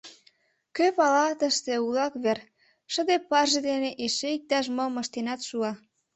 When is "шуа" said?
5.47-5.71